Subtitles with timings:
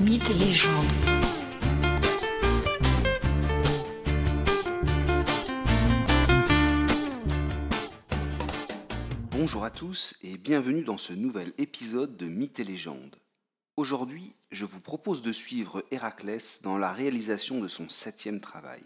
[0.00, 0.86] Mythes et légendes.
[9.30, 13.16] Bonjour à tous et bienvenue dans ce nouvel épisode de Mythes et légendes.
[13.76, 18.82] Aujourd'hui, je vous propose de suivre Héraclès dans la réalisation de son septième travail.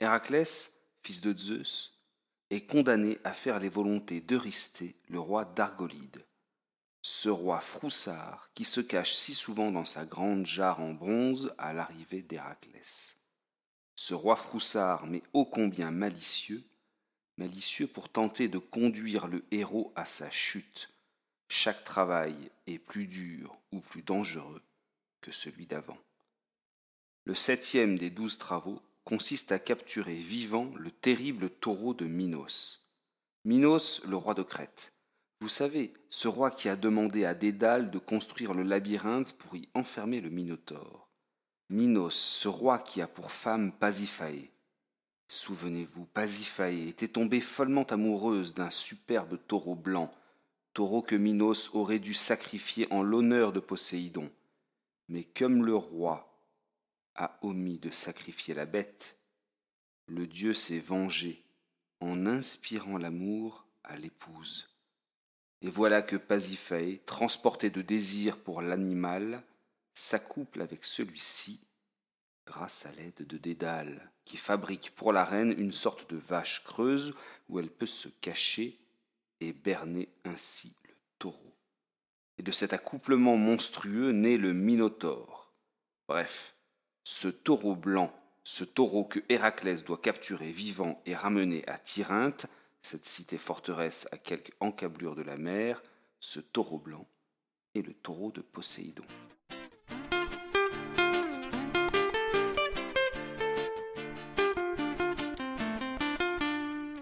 [0.00, 0.72] Héraclès,
[1.02, 2.00] fils de Zeus,
[2.48, 6.24] est condamné à faire les volontés d'Eurysthée, le roi d'Argolide.
[7.04, 11.72] Ce roi froussard qui se cache si souvent dans sa grande jarre en bronze à
[11.72, 13.18] l'arrivée d'Héraclès.
[13.96, 16.62] Ce roi froussard, mais ô combien malicieux,
[17.38, 20.90] malicieux pour tenter de conduire le héros à sa chute.
[21.48, 22.36] Chaque travail
[22.68, 24.62] est plus dur ou plus dangereux
[25.20, 25.98] que celui d'avant.
[27.24, 32.88] Le septième des douze travaux consiste à capturer vivant le terrible taureau de Minos.
[33.44, 34.92] Minos, le roi de Crète.
[35.42, 39.68] Vous savez, ce roi qui a demandé à Dédale de construire le labyrinthe pour y
[39.74, 41.08] enfermer le Minotaure.
[41.68, 44.52] Minos, ce roi qui a pour femme Pasiphae.
[45.26, 50.12] Souvenez-vous, Pasiphae était tombée follement amoureuse d'un superbe taureau blanc,
[50.74, 54.30] taureau que Minos aurait dû sacrifier en l'honneur de Poséidon.
[55.08, 56.40] Mais comme le roi
[57.16, 59.18] a omis de sacrifier la bête,
[60.06, 61.44] le dieu s'est vengé
[61.98, 64.71] en inspirant l'amour à l'épouse.
[65.62, 69.42] Et voilà que Pasiphae, transporté de désir pour l'animal,
[69.94, 71.64] s'accouple avec celui-ci
[72.44, 77.14] grâce à l'aide de Dédale, qui fabrique pour la reine une sorte de vache creuse
[77.48, 78.76] où elle peut se cacher
[79.40, 81.54] et berner ainsi le taureau.
[82.38, 85.52] Et de cet accouplement monstrueux naît le Minotaure.
[86.08, 86.56] Bref,
[87.04, 92.46] ce taureau blanc, ce taureau que Héraclès doit capturer vivant et ramener à Tyrinthe,
[92.82, 95.82] cette cité forteresse à quelques encablures de la mer,
[96.20, 97.06] ce taureau blanc
[97.74, 99.04] est le taureau de Poséidon.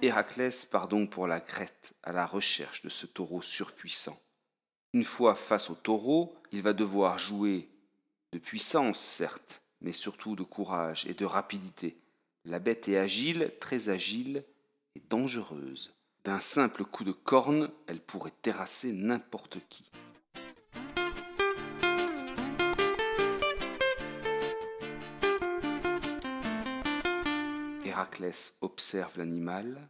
[0.00, 4.18] Héraclès part donc pour la Crète à la recherche de ce taureau surpuissant.
[4.92, 7.68] Une fois face au taureau, il va devoir jouer
[8.32, 11.96] de puissance, certes, mais surtout de courage et de rapidité.
[12.44, 14.44] La bête est agile, très agile,
[15.00, 15.94] dangereuse.
[16.24, 19.90] D'un simple coup de corne, elle pourrait terrasser n'importe qui.
[27.84, 29.88] Héraclès observe l'animal,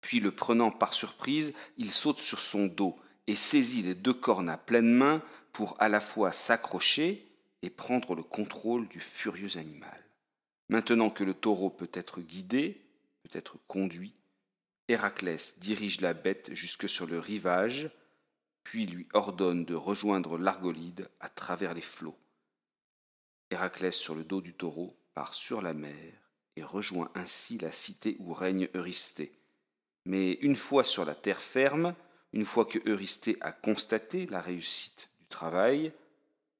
[0.00, 4.48] puis le prenant par surprise, il saute sur son dos et saisit les deux cornes
[4.48, 5.22] à pleine main
[5.52, 7.26] pour à la fois s'accrocher
[7.62, 10.04] et prendre le contrôle du furieux animal.
[10.68, 12.85] Maintenant que le taureau peut être guidé,
[13.32, 14.14] être conduit,
[14.88, 17.90] Héraclès dirige la bête jusque sur le rivage,
[18.62, 22.18] puis lui ordonne de rejoindre l'Argolide à travers les flots.
[23.50, 26.12] Héraclès sur le dos du taureau part sur la mer
[26.56, 29.32] et rejoint ainsi la cité où règne Eurysthée.
[30.04, 31.94] Mais une fois sur la terre ferme,
[32.32, 35.92] une fois que Eurysthée a constaté la réussite du travail,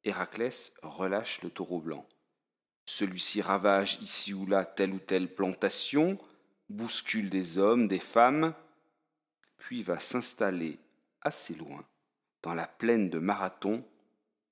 [0.05, 2.06] Héraclès relâche le taureau blanc.
[2.87, 6.19] Celui-ci ravage ici ou là telle ou telle plantation,
[6.69, 8.54] bouscule des hommes, des femmes,
[9.56, 10.78] puis va s'installer
[11.22, 11.84] assez loin,
[12.43, 13.84] dans la plaine de Marathon,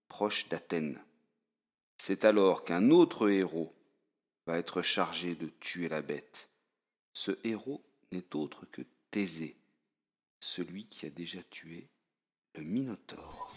[0.08, 1.00] proche d'Athènes.
[1.98, 3.74] C'est alors qu'un autre héros
[4.46, 6.50] va être chargé de tuer la bête.
[7.12, 9.56] Ce héros n'est autre que Thésée,
[10.40, 11.88] celui qui a déjà tué
[12.54, 13.54] le Minotaure.